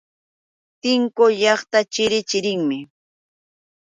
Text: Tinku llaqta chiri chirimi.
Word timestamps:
Tinku 0.81 1.25
llaqta 1.39 1.79
chiri 1.93 2.19
chirimi. 2.29 2.79